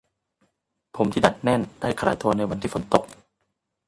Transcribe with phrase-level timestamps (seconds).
[0.95, 3.03] ผมที่ดัดแน่นได้คลายตัวในวันที่ฝนตก